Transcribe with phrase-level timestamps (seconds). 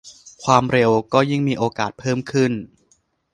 [0.43, 2.51] ความเร็วก็ยิ่งมีโอกาสเพิ่มขึ้น